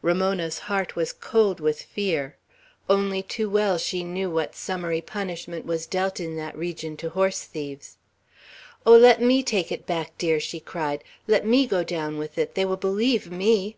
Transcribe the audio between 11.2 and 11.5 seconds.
"Let